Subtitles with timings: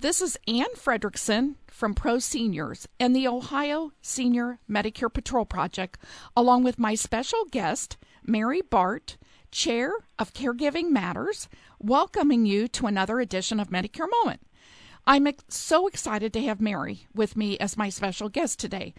[0.00, 5.98] This is Ann Fredrickson from Pro Seniors and the Ohio Senior Medicare Patrol Project,
[6.34, 9.18] along with my special guest, Mary Bart,
[9.50, 14.40] Chair of Caregiving Matters, welcoming you to another edition of Medicare Moment.
[15.06, 18.94] I'm so excited to have Mary with me as my special guest today.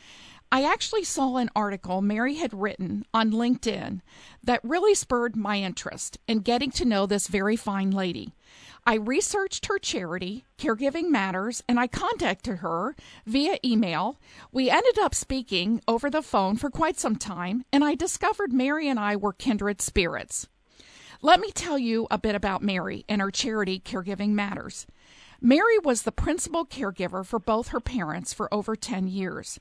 [0.52, 4.02] I actually saw an article Mary had written on LinkedIn
[4.44, 8.36] that really spurred my interest in getting to know this very fine lady.
[8.84, 12.96] I researched her charity, Caregiving Matters, and I contacted her
[13.28, 14.20] via email.
[14.52, 18.88] We ended up speaking over the phone for quite some time, and I discovered Mary
[18.88, 20.48] and I were kindred spirits.
[21.22, 24.88] Let me tell you a bit about Mary and her charity, Caregiving Matters.
[25.44, 29.60] Mary was the principal caregiver for both her parents for over 10 years.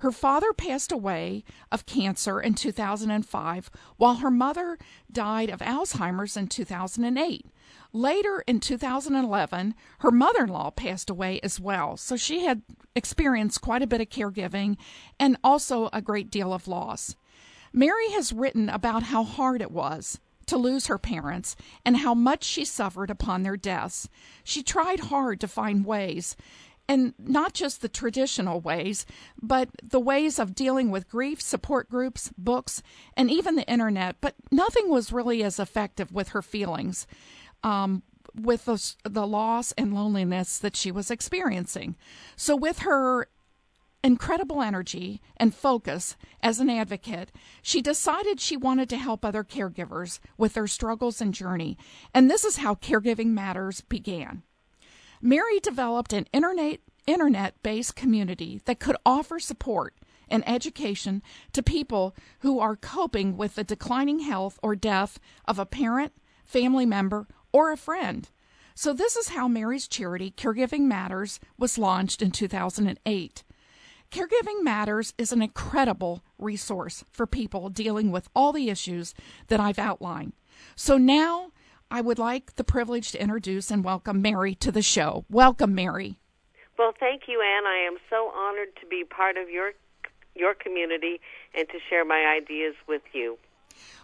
[0.00, 4.76] Her father passed away of cancer in 2005, while her mother
[5.10, 7.46] died of Alzheimer's in 2008.
[7.92, 12.62] Later in 2011, her mother in law passed away as well, so she had
[12.96, 14.76] experienced quite a bit of caregiving
[15.20, 17.14] and also a great deal of loss.
[17.72, 20.18] Mary has written about how hard it was
[20.50, 24.08] to lose her parents and how much she suffered upon their deaths.
[24.44, 26.36] She tried hard to find ways,
[26.88, 29.06] and not just the traditional ways,
[29.40, 32.82] but the ways of dealing with grief, support groups, books,
[33.16, 34.16] and even the internet.
[34.20, 37.06] But nothing was really as effective with her feelings.
[37.62, 38.02] Um,
[38.34, 41.96] with the, the loss and loneliness that she was experiencing.
[42.36, 43.28] So, with her
[44.02, 50.18] incredible energy and focus as an advocate, she decided she wanted to help other caregivers
[50.38, 51.76] with their struggles and journey.
[52.14, 54.42] And this is how Caregiving Matters began.
[55.20, 59.94] Mary developed an internet internet based community that could offer support
[60.28, 65.66] and education to people who are coping with the declining health or death of a
[65.66, 66.12] parent,
[66.44, 68.28] family member, or a friend.
[68.74, 73.42] So, this is how Mary's charity, Caregiving Matters, was launched in 2008.
[74.10, 79.14] Caregiving Matters is an incredible resource for people dealing with all the issues
[79.46, 80.32] that I've outlined.
[80.74, 81.52] So now
[81.92, 85.24] I would like the privilege to introduce and welcome Mary to the show.
[85.30, 86.16] Welcome, Mary.
[86.76, 87.66] Well, thank you, Anne.
[87.66, 89.72] I am so honored to be part of your
[90.34, 91.20] your community
[91.54, 93.38] and to share my ideas with you.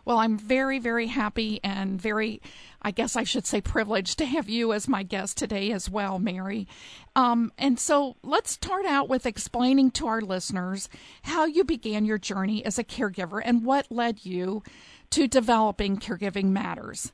[0.05, 2.41] Well, I'm very, very happy and very,
[2.81, 6.19] I guess I should say, privileged to have you as my guest today as well,
[6.19, 6.69] Mary.
[7.17, 10.89] Um, and so let's start out with explaining to our listeners
[11.23, 14.63] how you began your journey as a caregiver and what led you
[15.11, 17.13] to developing Caregiving Matters.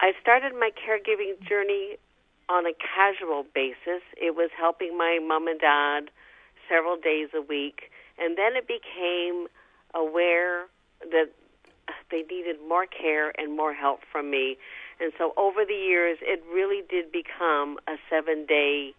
[0.00, 1.96] I started my caregiving journey
[2.48, 4.02] on a casual basis.
[4.16, 6.10] It was helping my mom and dad
[6.68, 9.46] several days a week, and then it became
[9.94, 10.66] aware
[11.00, 11.30] that
[12.10, 14.56] they needed more care and more help from me.
[15.00, 18.94] And so over the years, it really did become a seven day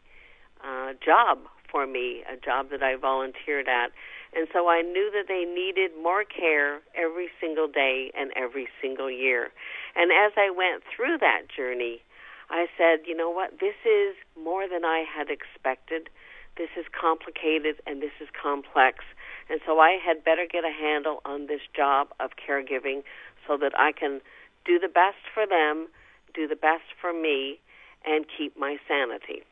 [0.63, 1.39] uh, job
[1.71, 3.91] for me, a job that I volunteered at.
[4.35, 9.09] And so I knew that they needed more care every single day and every single
[9.09, 9.51] year.
[9.95, 12.01] And as I went through that journey,
[12.49, 16.09] I said, you know what, this is more than I had expected.
[16.57, 19.03] This is complicated and this is complex.
[19.49, 23.03] And so I had better get a handle on this job of caregiving
[23.47, 24.21] so that I can
[24.65, 25.87] do the best for them,
[26.33, 27.59] do the best for me,
[28.05, 29.43] and keep my sanity.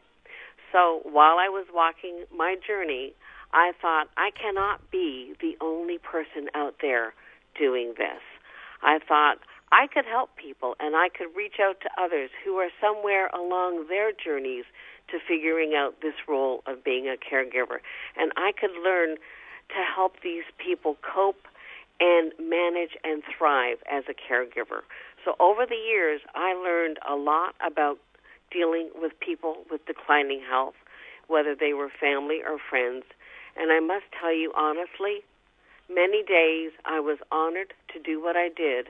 [0.71, 3.13] So while I was walking my journey,
[3.53, 7.13] I thought, I cannot be the only person out there
[7.57, 8.21] doing this.
[8.81, 9.37] I thought,
[9.71, 13.87] I could help people and I could reach out to others who are somewhere along
[13.87, 14.65] their journeys
[15.09, 17.81] to figuring out this role of being a caregiver.
[18.17, 19.17] And I could learn
[19.73, 21.47] to help these people cope
[21.99, 24.81] and manage and thrive as a caregiver.
[25.23, 27.97] So over the years, I learned a lot about
[28.51, 30.75] dealing with people with declining health,
[31.27, 33.03] whether they were family or friends.
[33.55, 35.23] And I must tell you honestly,
[35.89, 38.87] many days I was honored to do what I did,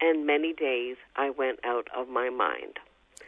[0.00, 2.78] and many days I went out of my mind.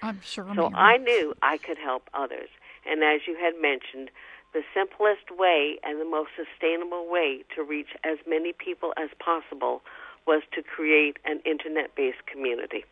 [0.03, 0.47] I'm sure.
[0.55, 2.49] So I knew I could help others.
[2.87, 4.11] And as you had mentioned,
[4.55, 9.83] the simplest way and the most sustainable way to reach as many people as possible
[10.27, 12.85] was to create an internet based community.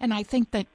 [0.00, 0.66] And I think that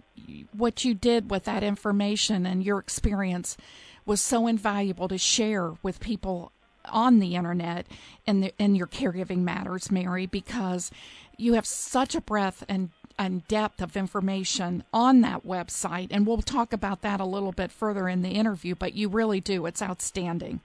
[0.55, 3.57] what you did with that information and your experience
[4.05, 6.51] was so invaluable to share with people
[6.85, 7.85] on the internet
[8.25, 10.91] in, in your caregiving matters, Mary, because
[11.37, 16.07] you have such a breadth and and depth of information on that website.
[16.11, 19.39] And we'll talk about that a little bit further in the interview, but you really
[19.39, 19.65] do.
[19.65, 20.61] It's outstanding.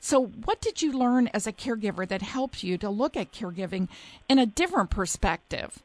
[0.00, 3.88] So, what did you learn as a caregiver that helped you to look at caregiving
[4.28, 5.80] in a different perspective?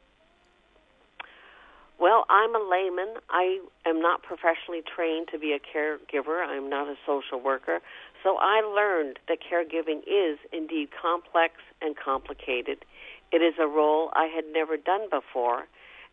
[2.00, 3.14] Well, I'm a layman.
[3.28, 6.44] I am not professionally trained to be a caregiver.
[6.44, 7.80] I'm not a social worker.
[8.22, 12.84] So I learned that caregiving is indeed complex and complicated.
[13.32, 15.66] It is a role I had never done before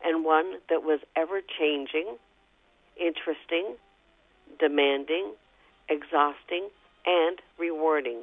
[0.03, 2.17] and one that was ever changing,
[2.99, 3.75] interesting,
[4.59, 5.33] demanding,
[5.89, 6.69] exhausting,
[7.05, 8.21] and rewarding.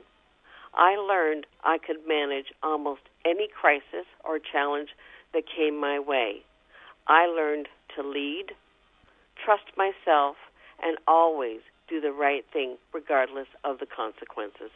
[0.74, 4.90] I learned I could manage almost any crisis or challenge
[5.34, 6.42] that came my way.
[7.06, 8.52] I learned to lead,
[9.44, 10.36] trust myself,
[10.82, 14.70] and always do the right thing regardless of the consequences.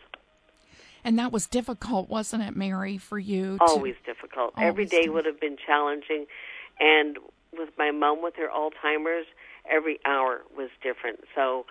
[1.04, 3.58] And that was difficult, wasn't it, Mary, for you?
[3.60, 4.54] Always difficult.
[4.56, 6.26] Always every day would have been challenging.
[6.81, 7.19] And
[7.52, 9.26] with my mom with her Alzheimer's,
[9.70, 11.20] every hour was different.
[11.34, 11.67] So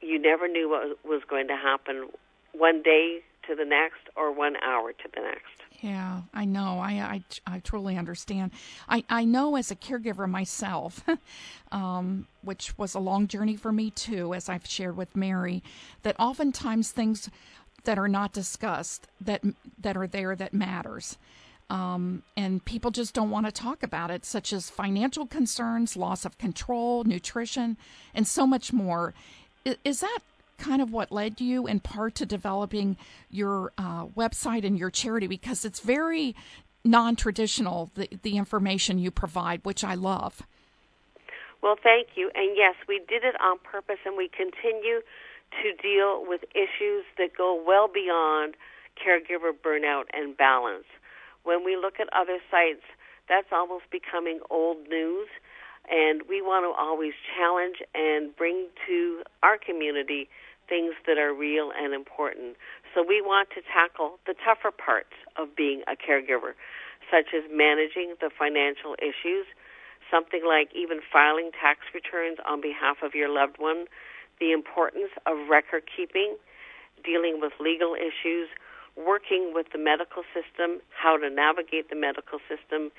[0.00, 2.08] you never knew what was going to happen
[2.52, 5.62] one day to the next or one hour to the next.
[5.80, 6.78] Yeah, I know.
[6.80, 8.52] I, I, I truly understand.
[8.88, 11.04] I, I know as a caregiver myself,
[11.72, 15.62] um, which was a long journey for me too, as I've shared with Mary,
[16.02, 17.30] that oftentimes things
[17.84, 19.42] that are not discussed that
[19.78, 21.16] that are there that matters.
[21.68, 26.24] Um, and people just don't want to talk about it, such as financial concerns, loss
[26.24, 27.76] of control, nutrition,
[28.14, 29.14] and so much more.
[29.84, 30.20] Is, that
[30.58, 32.96] kind of what led you in part to developing
[33.30, 35.26] your uh, website and your charity?
[35.26, 36.36] Because it's very
[36.86, 40.42] non-traditional the, the information you provide which i love.
[41.62, 42.30] Well thank you.
[42.34, 45.00] And yes we did it on purpose and we continue
[45.62, 48.54] to deal with issues that go well beyond
[48.96, 50.86] caregiver burnout and balance
[51.46, 52.82] when we look at other sites
[53.28, 55.30] that's almost becoming old news
[55.88, 60.28] and we want to always challenge and bring to our community
[60.68, 62.58] things that are real and important.
[62.92, 66.58] So we want to tackle the tougher parts of being a caregiver,
[67.06, 69.46] such as managing the financial issues,
[70.10, 73.86] something like even filing tax returns on behalf of your loved one,
[74.40, 76.34] the importance of record keeping,
[77.04, 78.50] dealing with legal issues,
[78.96, 82.90] working with the medical system, how to navigate the medical system,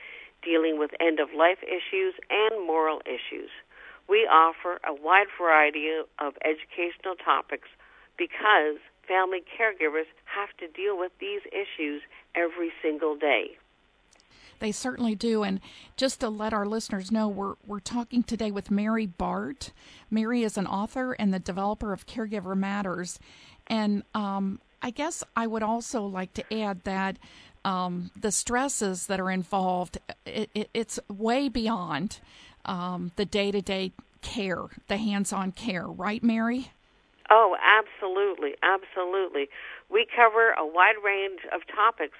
[0.44, 3.50] dealing with end of life issues, and moral issues
[4.08, 5.90] we offer a wide variety
[6.20, 7.68] of educational topics
[8.18, 8.78] because
[9.08, 12.02] family caregivers have to deal with these issues
[12.36, 13.58] every single day.
[14.60, 15.44] They certainly do.
[15.44, 15.60] And
[15.98, 19.72] just to let our listeners know, we're, we're talking today with Mary Bart.
[20.10, 23.20] Mary is an author and the developer of Caregiver Matters.
[23.68, 27.18] And um, I guess I would also like to add that
[27.66, 32.22] um, the stresses that are involved, it, it, it's way beyond
[32.64, 33.92] um, the day to day
[34.22, 36.72] care, the hands on care, right, Mary?
[37.30, 39.50] Oh, absolutely, absolutely.
[39.92, 42.18] We cover a wide range of topics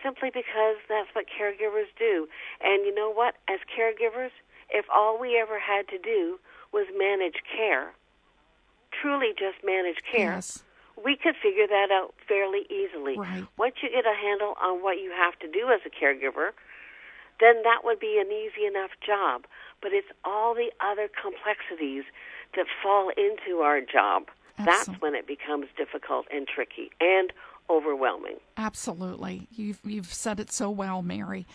[0.00, 2.28] simply because that's what caregivers do.
[2.62, 3.34] And you know what?
[3.48, 4.30] As caregivers,
[4.70, 6.38] if all we ever had to do
[6.72, 7.92] was manage care,
[9.02, 10.62] truly just manage care, yes.
[11.02, 13.18] We could figure that out fairly easily.
[13.18, 13.46] Right.
[13.58, 16.50] Once you get a handle on what you have to do as a caregiver,
[17.40, 19.46] then that would be an easy enough job.
[19.82, 22.04] But it's all the other complexities
[22.56, 24.28] that fall into our job.
[24.56, 24.64] Absolutely.
[24.64, 27.32] That's when it becomes difficult and tricky and
[27.68, 28.36] overwhelming.
[28.56, 29.48] Absolutely.
[29.50, 31.46] You've you've said it so well, Mary.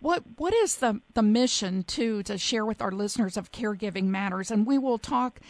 [0.00, 4.50] What what is the, the mission too to share with our listeners of Caregiving Matters?
[4.50, 5.40] And we will talk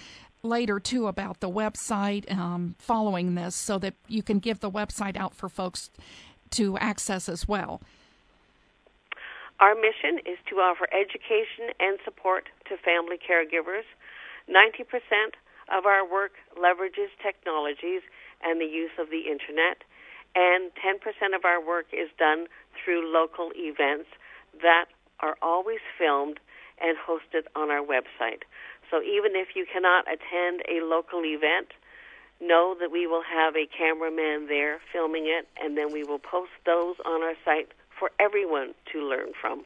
[0.42, 5.16] later too about the website um, following this so that you can give the website
[5.16, 5.90] out for folks
[6.50, 7.80] to access as well.
[9.60, 13.82] Our mission is to offer education and support to family caregivers.
[14.48, 15.34] 90%
[15.76, 18.02] of our work leverages technologies
[18.42, 19.82] and the use of the internet,
[20.36, 24.08] and 10% of our work is done through local events
[24.62, 24.86] that
[25.20, 26.38] are always filmed
[26.80, 28.46] and hosted on our website.
[28.90, 31.68] So even if you cannot attend a local event,
[32.40, 36.52] know that we will have a cameraman there filming it, and then we will post
[36.64, 37.68] those on our site
[37.98, 39.64] for everyone to learn from.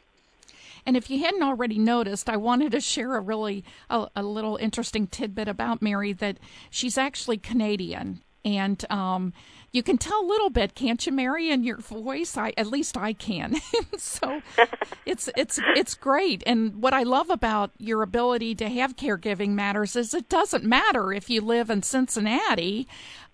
[0.85, 4.57] And if you hadn't already noticed, I wanted to share a really a, a little
[4.57, 6.39] interesting tidbit about Mary that
[6.71, 9.33] she's actually Canadian, and um,
[9.71, 12.37] you can tell a little bit, can't you, Mary, in your voice?
[12.37, 13.57] I at least I can.
[13.99, 14.43] so
[15.07, 16.43] it's it's it's great.
[16.47, 21.13] And what I love about your ability to have caregiving matters is it doesn't matter
[21.13, 22.87] if you live in Cincinnati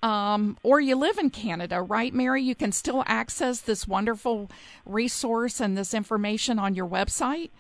[0.03, 2.43] um, or you live in Canada, right, Mary?
[2.43, 4.50] You can still access this wonderful
[4.87, 7.50] resource and this information on your website.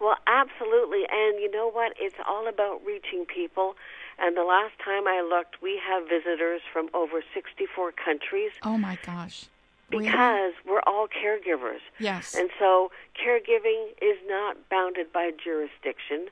[0.00, 1.02] Well, absolutely.
[1.10, 1.94] And you know what?
[1.98, 3.74] It's all about reaching people
[4.18, 8.50] and the last time I looked, we have visitors from over 64 countries.
[8.64, 9.46] Oh my gosh.
[9.90, 10.54] because really?
[10.66, 11.80] we're all caregivers.
[11.98, 12.34] Yes.
[12.34, 16.26] And so caregiving is not bounded by jurisdiction.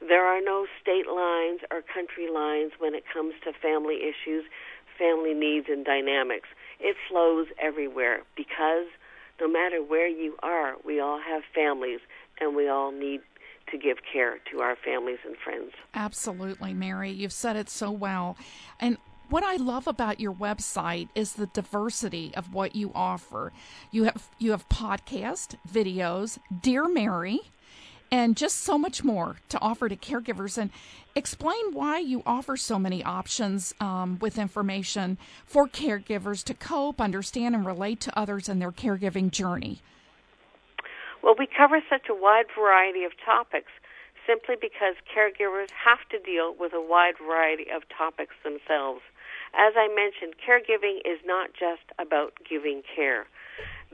[0.00, 4.44] There are no state lines or country lines when it comes to family issues,
[4.96, 6.48] family needs, and dynamics.
[6.78, 8.86] It flows everywhere because
[9.40, 12.00] no matter where you are, we all have families
[12.40, 13.20] and we all need
[13.70, 15.72] to give care to our families and friends.
[15.94, 17.10] Absolutely, Mary.
[17.10, 18.36] You've said it so well.
[18.80, 18.98] And
[19.32, 23.52] what I love about your website is the diversity of what you offer.
[23.90, 27.40] You have you have podcast, videos, Dear Mary,
[28.10, 30.58] and just so much more to offer to caregivers.
[30.58, 30.70] And
[31.14, 37.54] explain why you offer so many options um, with information for caregivers to cope, understand,
[37.54, 39.80] and relate to others in their caregiving journey.
[41.22, 43.70] Well, we cover such a wide variety of topics
[44.26, 49.00] simply because caregivers have to deal with a wide variety of topics themselves.
[49.54, 53.26] As I mentioned, caregiving is not just about giving care.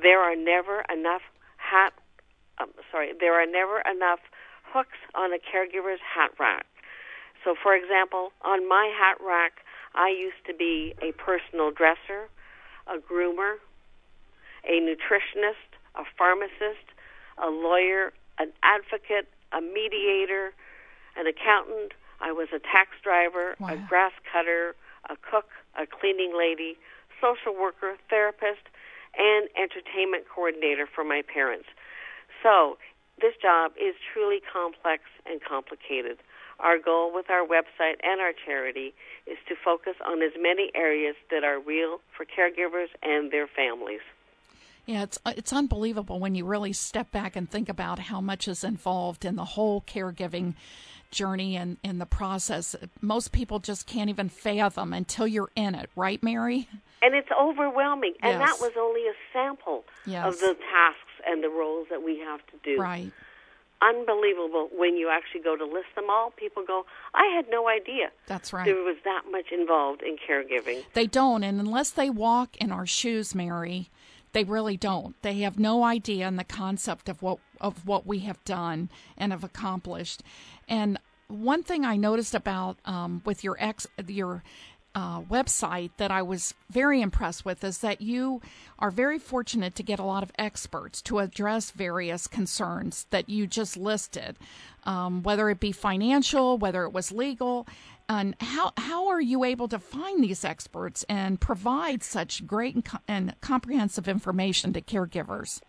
[0.01, 1.23] There are never enough
[1.57, 1.93] hat
[2.61, 4.21] um, sorry, there are never enough
[4.65, 6.67] hooks on a caregiver's hat rack.
[7.45, 12.29] So, for example, on my hat rack, I used to be a personal dresser,
[12.87, 13.57] a groomer,
[14.67, 16.85] a nutritionist, a pharmacist,
[17.43, 20.53] a lawyer, an advocate, a mediator,
[21.17, 21.93] an accountant.
[22.21, 23.75] I was a tax driver, wow.
[23.75, 24.75] a grass cutter,
[25.09, 26.77] a cook, a cleaning lady,
[27.21, 28.67] social worker, therapist,
[29.17, 31.69] and entertainment coordinator for my parents.
[32.43, 32.79] So,
[33.21, 36.19] this job is truly complex and complicated.
[36.61, 38.95] Our goal with our website and our charity
[39.27, 44.03] is to focus on as many areas that are real for caregivers and their families.
[44.89, 48.49] Yeah, it's uh, it's unbelievable when you really step back and think about how much
[48.49, 50.55] is involved in the whole caregiving
[51.11, 52.75] journey and in the process.
[53.03, 56.71] Most people just can't even fathom until you're in it, right, Mary?
[57.03, 58.15] And it's overwhelming.
[58.23, 58.49] And yes.
[58.49, 60.27] that was only a sample yes.
[60.27, 62.81] of the tasks and the roles that we have to do.
[62.81, 63.13] Right.
[63.83, 66.31] Unbelievable when you actually go to list them all.
[66.31, 68.11] People go, I had no idea.
[68.27, 68.65] That's right.
[68.65, 70.83] There was that much involved in caregiving.
[70.95, 73.91] They don't, and unless they walk in our shoes, Mary,
[74.33, 75.21] they really don't.
[75.23, 79.33] They have no idea in the concept of what of what we have done and
[79.33, 80.23] have accomplished.
[80.69, 84.43] And one thing I noticed about um, with your ex your
[84.95, 88.41] uh, website that I was very impressed with is that you
[88.79, 93.47] are very fortunate to get a lot of experts to address various concerns that you
[93.47, 94.37] just listed,
[94.85, 97.67] um, whether it be financial, whether it was legal.
[98.09, 102.99] How, how are you able to find these experts and provide such great and, co-
[103.07, 105.61] and comprehensive information to caregivers?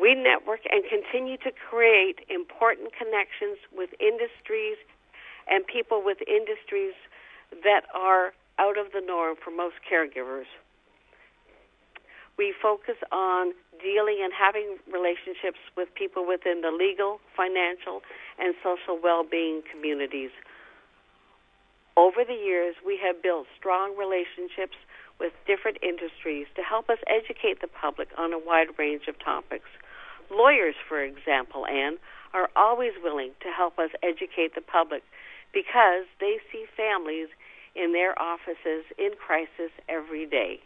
[0.00, 4.76] We network and continue to create important connections with industries
[5.50, 6.94] and people with industries
[7.64, 10.46] that are out of the norm for most caregivers.
[12.36, 18.02] We focus on dealing and having relationships with people within the legal, financial,
[18.38, 20.30] and social well being communities.
[21.96, 24.76] Over the years, we have built strong relationships
[25.20, 29.68] with different industries to help us educate the public on a wide range of topics.
[30.30, 31.98] Lawyers, for example, Anne,
[32.32, 35.02] are always willing to help us educate the public
[35.52, 37.28] because they see families
[37.74, 40.60] in their offices in crisis every day.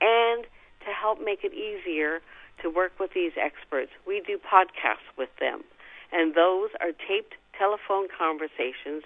[0.00, 0.44] And
[0.84, 2.20] to help make it easier
[2.62, 5.64] to work with these experts, we do podcasts with them.
[6.12, 9.04] And those are taped telephone conversations.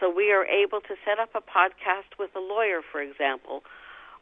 [0.00, 3.62] So we are able to set up a podcast with a lawyer, for example,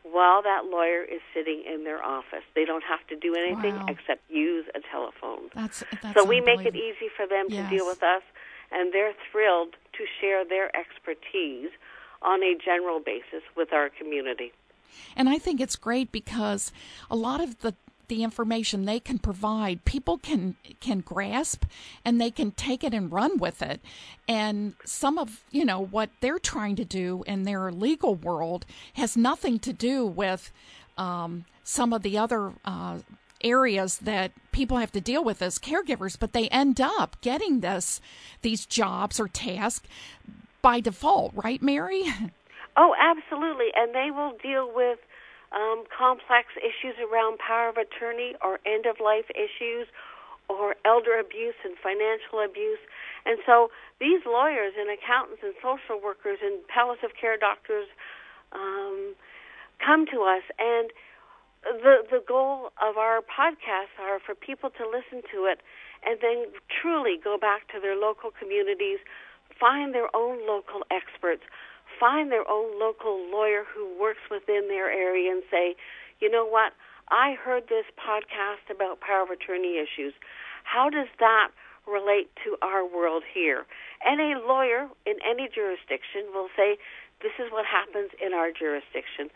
[0.02, 2.42] while that lawyer is sitting in their office.
[2.54, 3.86] They don't have to do anything wow.
[3.88, 5.50] except use a telephone.
[5.54, 7.70] That's, that's so we make it easy for them yes.
[7.70, 8.22] to deal with us,
[8.72, 11.70] and they're thrilled to share their expertise
[12.22, 14.52] on a general basis with our community.
[15.16, 16.72] And I think it's great because
[17.10, 17.74] a lot of the
[18.08, 21.64] the information they can provide people can can grasp
[22.04, 23.80] and they can take it and run with it
[24.26, 29.16] and some of you know what they're trying to do in their legal world has
[29.16, 30.52] nothing to do with
[30.96, 32.98] um, some of the other uh,
[33.44, 38.00] areas that people have to deal with as caregivers but they end up getting this
[38.42, 39.86] these jobs or tasks
[40.62, 42.04] by default, right, Mary?
[42.80, 43.70] Oh, absolutely.
[43.74, 45.00] And they will deal with
[45.52, 49.88] um, complex issues around power of attorney or end of life issues
[50.48, 52.80] or elder abuse and financial abuse.
[53.24, 57.88] And so these lawyers and accountants and social workers and palliative care doctors
[58.52, 59.14] um,
[59.84, 60.90] come to us and
[61.64, 65.60] the the goal of our podcasts are for people to listen to it
[66.06, 69.02] and then truly go back to their local communities
[69.58, 71.42] find their own local experts,
[71.98, 75.76] find their own local lawyer who works within their area and say,
[76.20, 76.72] you know what?
[77.10, 80.12] I heard this podcast about power of attorney issues.
[80.64, 81.48] How does that
[81.86, 83.64] relate to our world here?
[84.04, 86.76] And a lawyer in any jurisdiction will say,
[87.22, 89.30] this is what happens in our jurisdiction.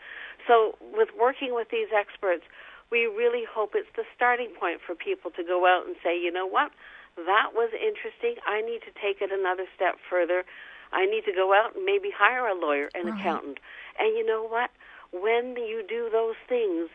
[0.47, 2.43] So, with working with these experts,
[2.91, 6.31] we really hope it's the starting point for people to go out and say, you
[6.31, 6.71] know what,
[7.17, 8.37] that was interesting.
[8.47, 10.45] I need to take it another step further.
[10.93, 13.19] I need to go out and maybe hire a lawyer, an right.
[13.19, 13.57] accountant.
[13.99, 14.69] And you know what?
[15.11, 16.89] When you do those things,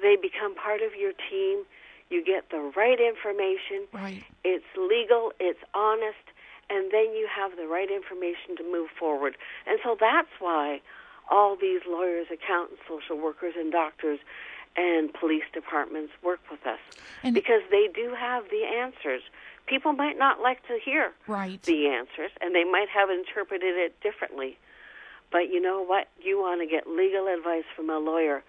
[0.00, 1.64] they become part of your team.
[2.10, 3.86] You get the right information.
[3.92, 4.24] Right.
[4.44, 6.24] It's legal, it's honest,
[6.70, 9.36] and then you have the right information to move forward.
[9.66, 10.80] And so that's why
[11.30, 14.20] all these lawyers, accountants, social workers, and doctors
[14.76, 16.78] and police departments work with us
[17.22, 19.22] and because they do have the answers.
[19.68, 21.62] People might not like to hear right.
[21.62, 24.58] the answers, and they might have interpreted it differently.
[25.30, 26.08] But you know what?
[26.20, 28.42] You want to get legal advice from a lawyer,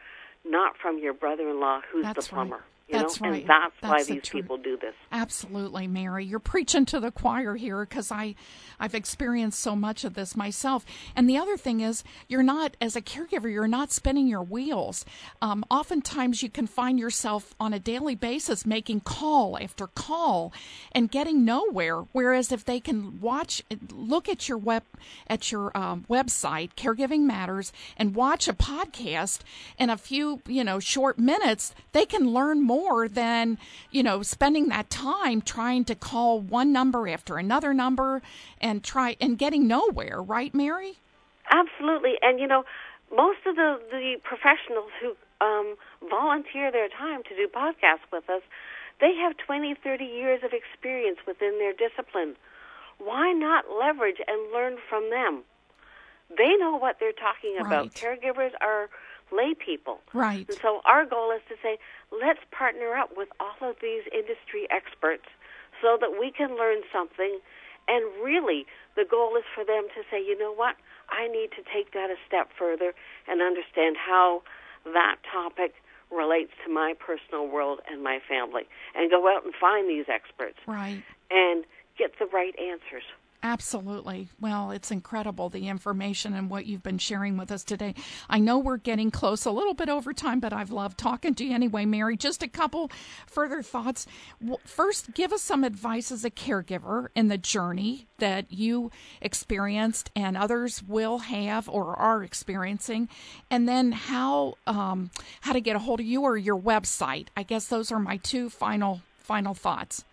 [0.45, 2.55] not from your brother-in-law who's That's the plumber.
[2.55, 2.63] Right.
[2.91, 3.29] That's know?
[3.29, 3.41] right.
[3.41, 4.43] And that's, that's why the these truth.
[4.43, 4.95] people do this.
[5.11, 6.25] Absolutely, Mary.
[6.25, 8.35] You're preaching to the choir here because I,
[8.79, 10.85] I've experienced so much of this myself.
[11.15, 15.05] And the other thing is, you're not, as a caregiver, you're not spinning your wheels.
[15.41, 20.53] Um, oftentimes, you can find yourself on a daily basis making call after call
[20.91, 22.05] and getting nowhere.
[22.11, 24.83] Whereas if they can watch, look at your web,
[25.27, 29.39] at your um, website, Caregiving Matters, and watch a podcast
[29.77, 33.57] in a few, you know, short minutes, they can learn more more than,
[33.91, 38.21] you know, spending that time trying to call one number after another number
[38.61, 40.93] and try and getting nowhere, right, Mary?
[41.51, 42.15] Absolutely.
[42.21, 42.63] And you know,
[43.15, 45.75] most of the the professionals who um
[46.09, 48.43] volunteer their time to do podcasts with us,
[49.01, 52.35] they have 20, 30 years of experience within their discipline.
[52.99, 55.43] Why not leverage and learn from them?
[56.37, 57.71] They know what they're talking about.
[57.71, 57.93] Right.
[57.93, 58.89] Caregivers are
[59.31, 59.99] lay people.
[60.13, 60.47] Right.
[60.47, 61.77] And so our goal is to say,
[62.11, 65.25] let's partner up with all of these industry experts
[65.81, 67.39] so that we can learn something.
[67.87, 70.75] And really, the goal is for them to say, you know what,
[71.09, 72.93] I need to take that a step further
[73.27, 74.43] and understand how
[74.85, 75.73] that topic
[76.11, 78.63] relates to my personal world and my family,
[78.95, 80.57] and go out and find these experts.
[80.67, 81.03] Right.
[81.29, 81.65] And
[81.97, 83.03] get the right answers.
[83.41, 84.27] Absolutely.
[84.41, 87.95] Well, it's incredible the information and what you've been sharing with us today.
[88.29, 91.45] I know we're getting close a little bit over time, but I've loved talking to
[91.45, 92.17] you anyway, Mary.
[92.17, 92.91] Just a couple
[93.27, 94.05] further thoughts.
[94.65, 100.35] First, give us some advice as a caregiver in the journey that you experienced and
[100.35, 103.07] others will have or are experiencing,
[103.49, 107.27] and then how um, how to get a hold of you or your website.
[107.37, 110.03] I guess those are my two final final thoughts.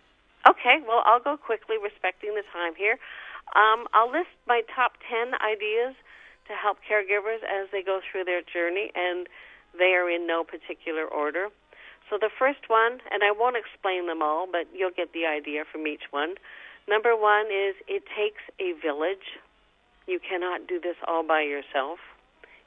[0.47, 2.97] Okay, well, I'll go quickly, respecting the time here.
[3.55, 5.95] Um, I'll list my top 10 ideas
[6.47, 9.27] to help caregivers as they go through their journey, and
[9.77, 11.49] they are in no particular order.
[12.09, 15.63] So the first one, and I won't explain them all, but you'll get the idea
[15.69, 16.35] from each one.
[16.87, 19.35] Number one is it takes a village.
[20.07, 21.99] You cannot do this all by yourself.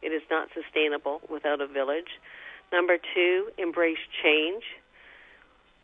[0.02, 2.20] It is not sustainable without a village.
[2.72, 4.62] Number two, embrace change.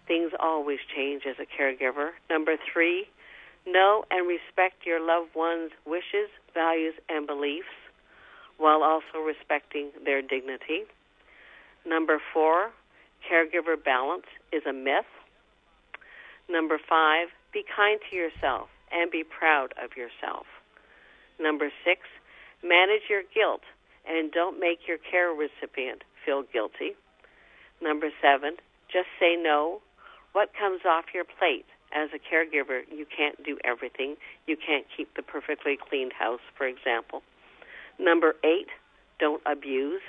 [0.07, 2.11] Things always change as a caregiver.
[2.31, 3.07] Number three,
[3.66, 7.75] know and respect your loved one's wishes, values, and beliefs
[8.59, 10.85] while also respecting their dignity.
[11.85, 12.71] Number four,
[13.31, 15.11] caregiver balance is a myth.
[16.49, 20.47] Number five, be kind to yourself and be proud of yourself.
[21.40, 22.01] Number six,
[22.62, 23.62] manage your guilt
[24.09, 26.95] and don't make your care recipient feel guilty.
[27.83, 28.57] Number seven,
[28.92, 29.81] just say no
[30.37, 32.83] what comes off your plate as a caregiver.
[32.94, 34.16] You can't do everything.
[34.46, 37.22] You can't keep the perfectly cleaned house, for example.
[37.99, 38.68] Number eight,
[39.18, 40.03] don't abuse.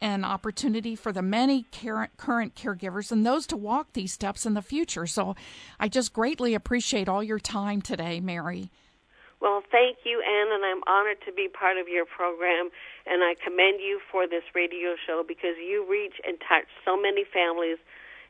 [0.03, 4.61] and opportunity for the many current caregivers and those to walk these steps in the
[4.61, 5.07] future.
[5.07, 5.37] So
[5.79, 8.71] I just greatly appreciate all your time today, Mary.
[9.41, 12.71] Well, thank you, Anne, and I'm honored to be part of your program.
[13.07, 17.25] And I commend you for this radio show because you reach and touch so many
[17.25, 17.79] families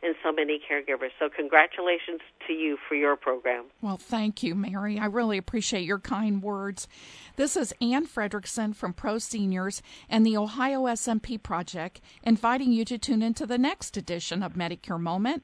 [0.02, 1.11] and so many caregivers.
[1.18, 3.66] So, congratulations to you for your program.
[3.80, 4.98] Well, thank you, Mary.
[4.98, 6.88] I really appreciate your kind words.
[7.36, 12.98] This is Ann Fredrickson from Pro Seniors and the Ohio SMP Project, inviting you to
[12.98, 15.42] tune into the next edition of Medicare Moment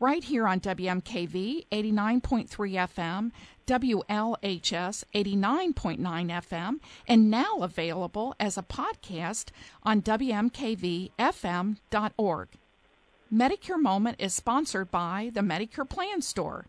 [0.00, 3.30] right here on WMKV 89.3 FM,
[3.66, 9.50] WLHS 89.9 FM, and now available as a podcast
[9.84, 12.48] on WMKVFM.org.
[13.32, 16.66] Medicare Moment is sponsored by the Medicare Plan Store.